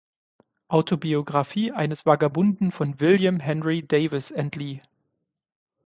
[0.67, 4.79] Autobiographie eines Vagabunden von William Henry Davies entlieh.